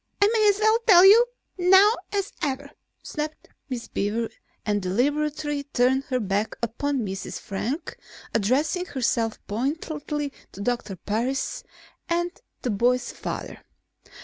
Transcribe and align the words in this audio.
"I 0.19 0.27
may 0.33 0.49
as 0.49 0.57
well 0.59 0.79
tell 0.87 1.05
you 1.05 1.23
now 1.59 1.93
as 2.11 2.33
ever," 2.41 2.71
snapped 3.03 3.49
Miss 3.69 3.87
Beaver 3.87 4.29
and 4.65 4.81
deliberately 4.81 5.61
turned 5.61 6.05
her 6.05 6.19
back 6.19 6.55
upon 6.63 7.05
Mrs. 7.05 7.39
Frank, 7.39 7.95
addressing 8.33 8.85
herself 8.85 9.37
pointedly 9.45 10.33
to 10.53 10.61
Doctor 10.61 10.95
Parris 10.95 11.63
and 12.09 12.31
the 12.63 12.71
boy's 12.71 13.11
father. 13.11 13.61